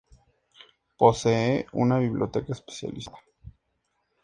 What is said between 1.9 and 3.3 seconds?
biblioteca especializada.